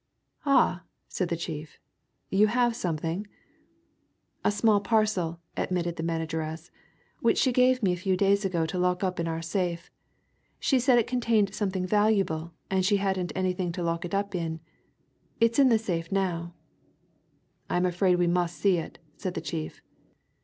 [0.47, 1.77] "Ah!" said the chief.
[2.31, 3.27] "You have something?"
[4.43, 6.71] "A small parcel," admitted the manageress,
[7.19, 9.91] "which she gave me a few days ago to lock up in our safe.
[10.59, 14.59] She said it contained something valuable, and she hadn't anything to lock it up in.
[15.39, 16.55] It's in the safe now."
[17.69, 19.83] "I'm afraid we must see it," said the chief.